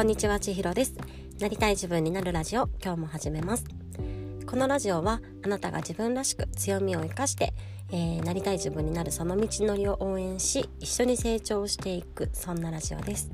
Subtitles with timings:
[0.00, 0.94] こんにちは千尋です。
[1.40, 3.66] なりたい自分になるラジオ今日も始めます。
[4.46, 7.52] このラジオはあなたが自分らしく強みを生かして、
[7.90, 13.30] えー、なりたい自分になるその道のりを応援し一緒に成長していくそんなラジオです、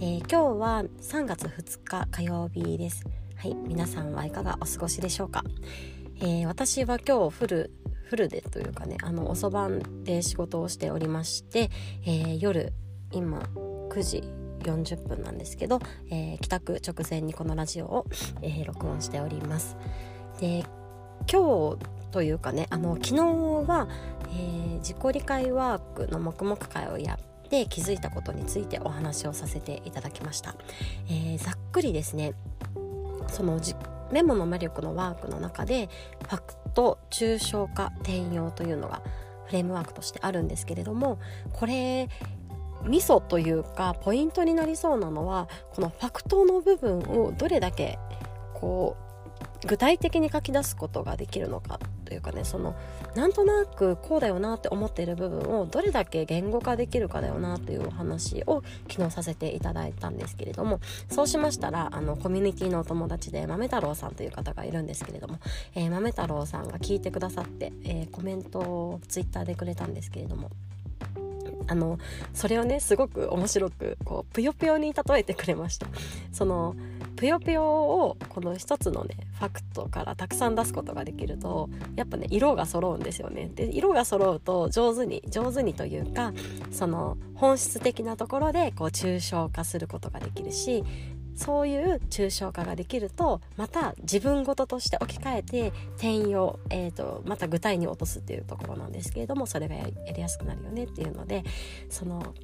[0.00, 3.04] えー、今日は3月2日火曜日です。
[3.36, 5.44] はい皆さんはいかがお過ごしでしょうか、
[6.16, 7.70] えー、私は今日フル
[8.06, 11.70] フルでというかねあの遅番で仕事をしておりまして、
[12.04, 12.72] えー夜
[13.12, 13.38] 今
[13.88, 15.80] 9時40分なんですけど、
[16.10, 18.06] えー、帰宅直前にこのラジオを、
[18.42, 19.76] えー、録音しております。
[20.40, 20.64] で
[21.30, 21.78] 今日
[22.10, 23.16] というかねあの昨日
[23.68, 23.88] は、
[24.30, 30.54] えー、自己理解ワークの黙々会をやって気づいたことについてお話をさせていただきました。
[31.10, 32.34] えざっくりですね
[33.28, 33.60] その
[34.12, 35.88] メモの魔力のワークの中で
[36.28, 39.02] ファクト抽象化転用というのが
[39.46, 41.18] フレームワークとしてあるんですけれども
[41.52, 42.08] これ
[42.86, 47.98] ミソというかポイントになりそうなのはこのファクトの部分をどれだけ
[48.54, 49.02] こう
[49.66, 52.74] 具体的に書き出すことができるのかというかねその
[53.14, 65.38] なんとなくこうだよなって思っている部分をどれだけ言語化できるかだよなというお話を昨日させていただいたんですけれどもそうしましたらあのコミュニティのお友達で豆太郎さんという方がいるんですけれども、
[65.74, 70.50] えー、豆太郎さんが聞いてくださって、えー、コメントをツイッターでくれたんですけれども
[71.68, 71.98] あの
[72.34, 75.86] それをねすごく面白くこうぷよぷよに例えてくれました。
[76.32, 76.74] その
[77.16, 83.50] ぷよぷよをこの一つのねファクトからたくさん出すことができるとやっぱね色が揃うんですよね。
[83.54, 86.32] で色が揃うと上手に上手にというか
[86.70, 90.84] その本質的なところでこう抽象化することができるし
[91.34, 101.44] そういう抽象化ができるとまた自分事として置き換えて転用、えーと、また具体に落とすっていうところなんですけれどもそれがやりやすくなるよねっていうので
[101.88, 102.34] その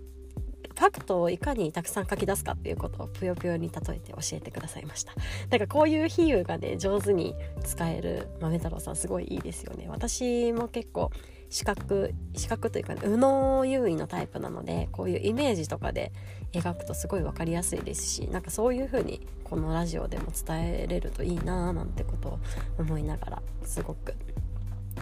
[0.78, 5.12] ファクトをいかにたくさん書き出すかっていうことをぷよぷよに例えて教えてくださいました。
[5.48, 7.34] だからこういう比喩がね上手に
[7.64, 9.86] 使える豆太郎さんすごいいいですよね。
[9.88, 11.10] 私も結構
[11.50, 16.12] 視覚視覚というか、ね、右脳優位のタイプなのでこういうイメージとかで
[16.52, 22.38] 描くとすごい分かりやすいですしなんかそういう風にこのラジオでも伝えれるといいなーなんてことを
[22.78, 24.14] 思いながらすごく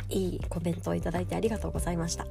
[0.08, 2.26] いいコメントをいただいてありがとうございました。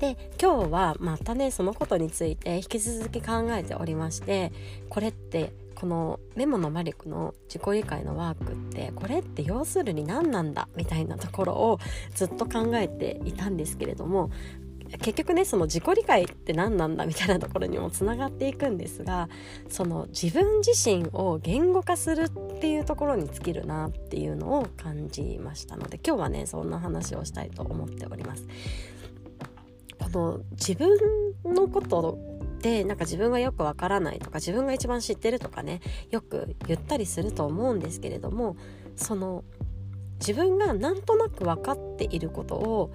[0.00, 4.52] で今日はまたねそのことについて引き続き考えておりまして
[4.88, 11.78] これってこのメモの魔力の自己理解のワークってこれって要するに何なんだみたいなところを
[12.14, 14.30] ずっと考えていたんですけれども
[14.98, 19.28] 結局ねその自己理解って何なんだみたいなところにもつながっていくんですが
[19.68, 28.46] その自分自身を言語化するっていうところに尽きるなっていうのを感じましたので今日はねそんな話をしたいと思っております。
[29.98, 30.90] この自分
[31.44, 32.18] のこと
[32.60, 38.56] でなんか自分がよくわからないとか自分が一番知ってるとかねよく言ったりすると思うんですけれども
[38.96, 39.44] その
[40.20, 42.92] 自分がなんとなく分かっていることを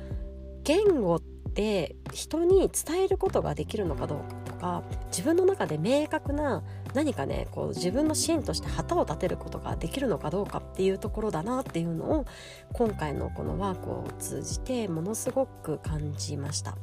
[0.63, 1.21] 言語
[1.57, 6.63] で人に伝えることができるのかどうかとか自分の中で明確な
[6.93, 12.25] 何かねこう自分の芯として旗を立てることができるのかどうかっていうところだなっていうのを
[12.73, 16.77] 今回のこのワークを通じてものすごく感じました。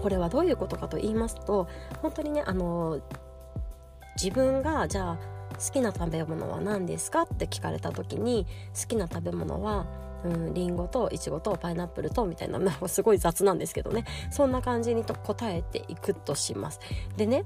[0.00, 1.68] これはどういうことかと言いますと
[2.00, 3.00] 本当にねあの
[4.16, 5.18] 自分がじゃあ
[5.58, 8.46] 好きな食べ物は何ですかって聞かれた時に
[8.80, 9.86] 好きな食べ物は
[10.24, 16.80] うんリンゴとイチゴとパイナップルとみたいななんかすごい雑なんですけどねそんな感じにと答えていくとします。
[17.16, 17.44] でね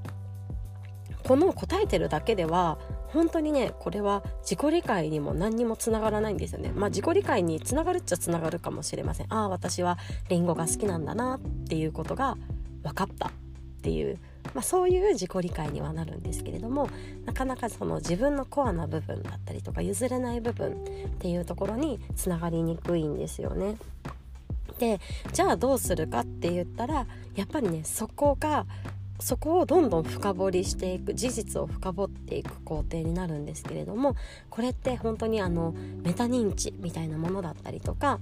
[1.24, 2.78] この答えてるだけでは
[3.08, 6.70] 本当にねこれは自己理解にも何にもつながらないんですよね。
[6.72, 9.32] まあ自己理解につながるっちゃつながるかもしれません。
[9.32, 9.98] ああ私は
[10.28, 12.36] リンゴが好きなんだなっていうことが
[12.82, 13.32] 分かったっ
[13.82, 14.18] ていう
[14.54, 16.88] まあ、そういう自己理解にはなるんですけれども
[17.24, 20.74] なかなかその自分のコアな部分だったりとか譲れない部分っ
[21.18, 23.76] ていうところにつながりにくいんですよね。
[24.78, 25.00] で
[25.32, 28.66] じゃあどうするかって言ったらやっぱりねそこが
[29.18, 34.14] そこをどんどん深掘りしていく事実を深掘っていく工程になるんですけれども
[34.50, 38.20] これって本当にあのメタ認知みたいなものだったりとか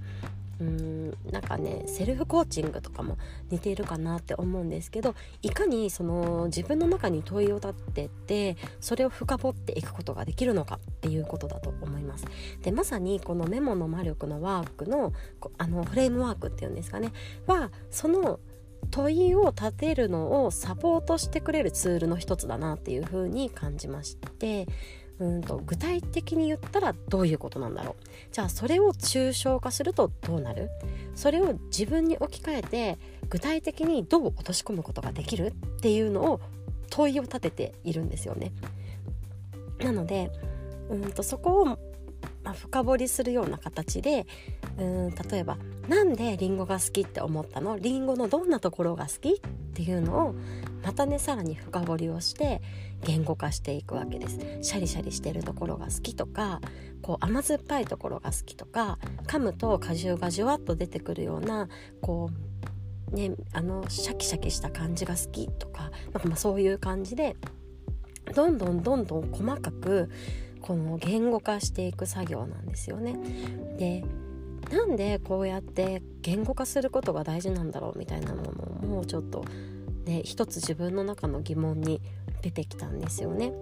[0.60, 3.18] うんなんかねセルフコーチングとかも
[3.50, 12.24] 似ているかなって思うんですけどいかにその自分の中に問いを立ててそれを深掘っていくことができるのかっていうことだと思います。
[12.62, 15.12] でまさにこのメモの魔力のワークの
[15.58, 17.12] あのフレームワークっていうんですかね
[17.46, 18.40] はその
[18.90, 24.66] 問いを立てるのをサポートしてくれるツールの一つだなっていうふうに感じまして
[25.20, 30.70] うんと具体的に言ったらどういうことなんだろうじゃあそれを抽象化するとどうなる？
[31.14, 36.40] それを自分に置き換えて具体的にどう落とし込むことができるっていうのを
[36.90, 38.52] 問いを立てているんですよね。
[39.78, 40.32] なので
[40.90, 41.78] うんとそこを、ま
[42.44, 44.26] あ、深掘りするような形で
[44.78, 45.58] うん例えば
[45.88, 47.78] 「なんでリンゴが好きって思ったの？
[47.78, 49.40] リンゴのどんなところが好き?」っ
[49.74, 50.34] ていうのを
[50.84, 52.60] またねさらに深掘りをして
[53.04, 56.60] 言語化していくわけですシャリシャリしてるところが好きとか
[57.02, 61.68] こう甘酸っぱいところが好きとか噛むと果汁がじゅわっと出てくるような
[62.00, 62.30] こ
[63.12, 67.36] うねあのシャキシャキした感じが好きとかなんかまあそういう感じで
[68.34, 70.10] どんどんどんどん細かく
[70.60, 73.16] この言語化していく作業なんですよね。
[73.76, 74.02] で
[74.70, 78.42] なんでこうやって言語化することが大事なんだろうみたいなも
[78.82, 79.44] のもちょっと
[80.04, 82.00] ね一つ自分の中の疑問に
[82.42, 83.52] 出てきたんですよね。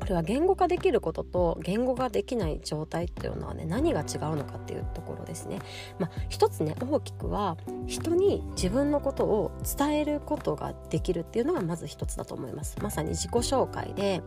[0.00, 5.58] これは言語化できることと言語ができない状態っていうのはね何が違うのかっていうところですね。
[5.98, 12.78] まあ、一つね大きくは人に自分のことを伝えることができるっていうのがまず一つだと思います。
[12.80, 14.22] まさに自己紹介で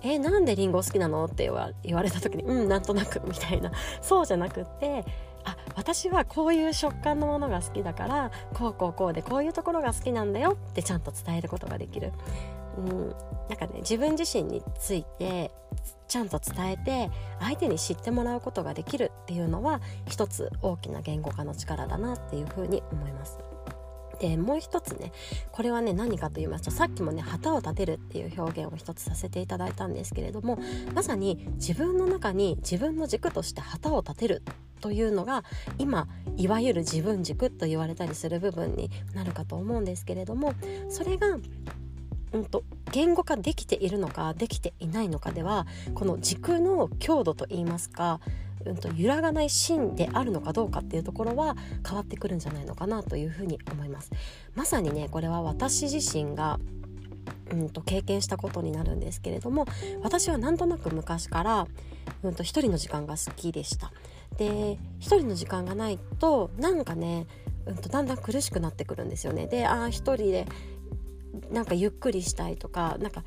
[0.00, 1.24] えなんでリンゴ好きなの？
[1.26, 1.50] って
[1.82, 3.70] 言われた時にうんなんとなくみたいな
[4.00, 5.04] そうじゃなくって
[5.48, 12.12] あ私はこういう食感のものが好きだからこうこうこうでこういうところが好きなんだよってちゃんと伝えることができる、
[12.76, 13.08] うん、
[13.48, 15.50] なんかね自分自身について
[16.08, 17.10] ちゃんと伝えて
[17.40, 23.38] 相手に知ってもらうことができるっていうのは一つ大きな言語化の力だなっていうふうに思います。
[24.20, 25.12] でもう一つね
[25.52, 30.58] これはね何かと言いますとさっきもね旗を立てるっていう表現を一つさせていただいたんですけれども
[30.94, 34.42] まさに自分の中に自分の軸として旗を立てる
[34.78, 35.44] というのが
[35.78, 40.54] 今いわゆる自分軸と言われたりする部分になるかと思うんですけれども
[40.88, 41.38] それが
[42.32, 48.20] うんと、言語化できているのかできていないのかではこの軸の強度といいますか
[48.66, 54.10] うんと、揺らがない芯であるのかどうかっていうところは変わってくるんじゃないのかなというふうに思います。
[54.54, 56.58] まさにねこれは私自身が
[57.50, 59.66] うんと経験したことになるんですけれども
[60.02, 61.66] 私はなんとなく昔から、
[62.22, 63.92] うんと、一人の時間が好きでした。
[64.38, 67.26] で一人の時間がないとなんかね、
[67.66, 69.46] うんと、だんだん苦しくなってくるんですよね。
[69.46, 70.46] でああ一人で
[71.50, 73.24] なんかゆっくりしたいとかなんか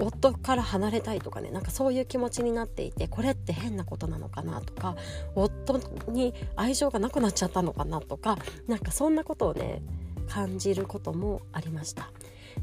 [0.00, 4.96] 夫から離れたいとかねなんかそういう気持ちになっていてこれって変なことなのかなとか
[5.34, 5.80] 夫
[6.10, 8.38] に愛情がなくなっちゃったのかなとか
[8.68, 9.82] なんかそんなことをね
[10.28, 12.10] 感じることもありました。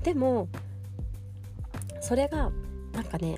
[0.03, 0.47] でも
[1.99, 2.51] それが
[2.93, 3.37] なんかね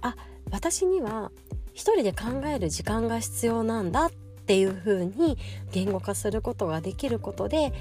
[0.00, 0.16] あ
[0.50, 1.30] 私には
[1.78, 5.38] 一人で考える時間が必要なんだっていう風に
[5.70, 7.72] 言語化することができることで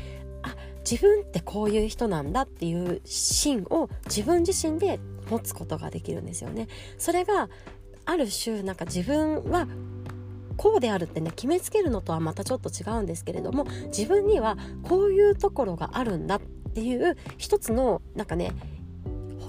[0.44, 0.56] あ
[0.88, 5.00] 自分ってこういう人なんだっていう芯を自分自身で
[5.32, 6.68] 持つことができるんですよね。
[7.00, 7.50] それが
[8.06, 9.68] ある種なんか自分は
[10.58, 16.42] こうであるってね決めつけるのとはまたちょっと違うんですけれども自分にはこういうところがあるんだっ
[16.76, 18.52] ていう一つのなんかね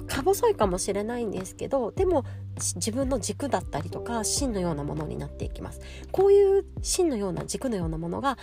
[0.08, 2.24] か細いかもしれないんですけどでも
[2.58, 5.80] 自分の軸だったりとか芯のようなものになっていきます。
[6.12, 8.38] こういう芯のような軸のようなものが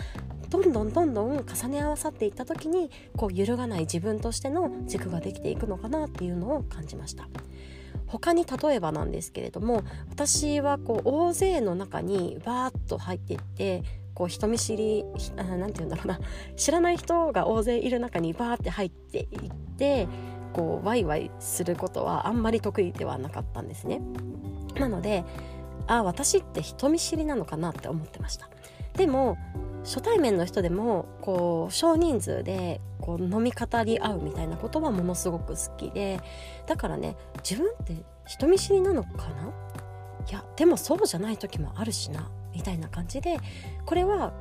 [0.48, 7.28] どんどんどんどん重ね合わさっていった時にこう揺るがない自分としての軸ができていくのかなっていうのを感じました。
[8.06, 13.82] 他に例えばなんですけれども私はこう大勢の中にバーッと入っていって
[14.14, 15.04] こう人見知り
[15.36, 16.20] 何て言うんだろうな。
[16.56, 20.08] 知らない人が大勢いる中にバーって入っていって
[20.52, 24.00] こうワイワイすることはあんまり得意ではなかったんですね。
[24.78, 25.24] なので
[25.86, 28.48] あ私って人見知りなのかなって思ってました。
[28.94, 29.36] でも
[29.84, 36.18] 初対面の人でもこう少人数でこう飲み語り合うみたいなことはものすごく好きで
[36.66, 37.16] だからね
[37.48, 37.94] 自分って
[38.26, 39.52] 人見知りなのかな？
[40.28, 43.38] いやでもそうじゃない時もあるしなみたいな感じで
[43.84, 44.32] これは、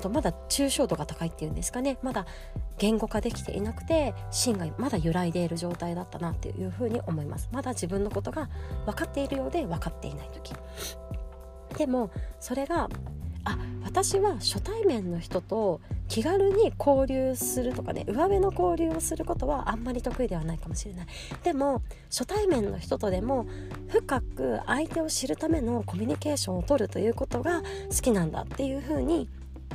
[0.00, 1.98] とまだ抽象度が高いっていうんですかね。
[2.02, 2.26] まだ
[2.78, 7.48] 言語化できていなくて芯がまだ揺らいでいる状態だったなっていうふうに思います。
[7.52, 8.48] まだ自分のことが
[8.86, 10.54] 分かっているようで分かっていない時。
[11.78, 12.88] でもそれが
[13.44, 21.06] あ私は初対面の人と気軽に交流するとかね上辺の交流をすることはあんまり得意ではないかもしれない。
[21.42, 23.46] でも初対面の人とでも
[23.88, 29.28] 深く相手を知るためのコミュニケーションをとるということが好きなんだっていうふうに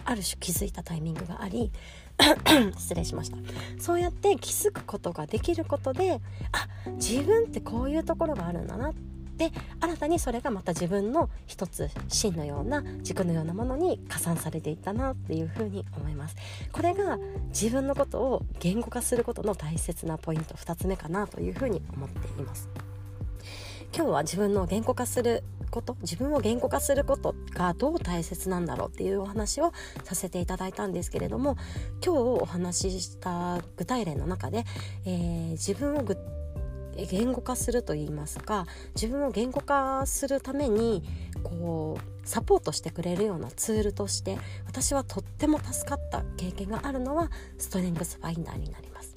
[0.08, 1.70] ある種気づいたタイミングがあり
[2.78, 3.38] 失礼しました。
[3.78, 6.22] そうやって気づくことができることで
[6.52, 8.94] あ自分ってこういうところがあるんだなっ
[9.38, 16.38] て新たにそれがまた自分の一つ芯のような軸のようなものに加算されていったなっていうふうに思います。
[16.72, 22.70] これが自分のことを言語化することの大切なポイント2つ目かなというふうに思っています。
[23.94, 31.58] 今日は自分の言語化すること自分を言語化することがどう大切なんだろうっていうお話をさせていただいたんですけれども
[32.04, 34.66] 今日お話しした具体例の中で、
[35.06, 36.04] えー、自分を
[37.06, 41.04] 言語化するといいますか自分を言語化するために
[41.44, 49.14] こうサポートしてくれるようなツールとして私はとっても助かった経験があるのはストレングスファインダーになります。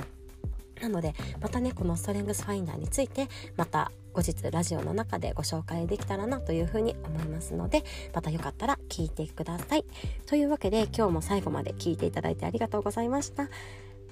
[0.80, 9.85] なのでまたねこのストレングスファインダーについてまた後日ラジオの中でご紹介できたらなというふうに思いますのでまたよかったら聞いてください。
[10.26, 13.49] というわけで今日も最後まで聞いていただいてありがとうございました。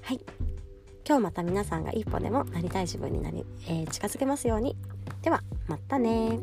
[0.02, 0.21] はい
[1.07, 4.76] 今日また皆さんが一歩でもなりたい自分になり、えー、近づけますように。
[5.23, 6.38] ではまたね